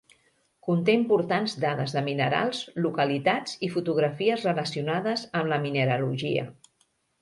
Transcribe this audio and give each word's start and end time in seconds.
Conté 0.67 0.95
importants 0.99 1.53
dades 1.65 1.93
de 1.99 2.03
minerals, 2.09 2.63
localitats 2.87 3.61
i 3.69 3.71
fotografies 3.77 4.51
relacionades 4.53 5.31
amb 5.43 5.57
la 5.57 5.65
mineralogia. 5.71 6.53